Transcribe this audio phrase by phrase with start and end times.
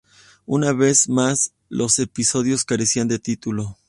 [0.47, 3.77] Una vez más, los episodios carecían de título.